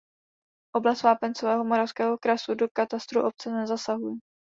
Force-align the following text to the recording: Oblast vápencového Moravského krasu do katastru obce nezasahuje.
Oblast 0.75 1.03
vápencového 1.03 1.63
Moravského 1.63 2.17
krasu 2.17 2.55
do 2.55 2.67
katastru 2.73 3.23
obce 3.27 3.51
nezasahuje. 3.51 4.17